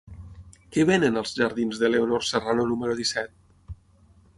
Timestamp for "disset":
3.05-3.41